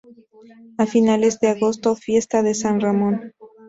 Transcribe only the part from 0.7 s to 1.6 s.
A finales de